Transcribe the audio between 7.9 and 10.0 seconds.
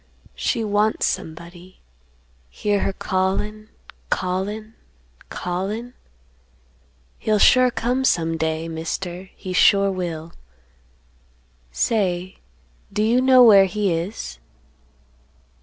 some day, Mister; he sure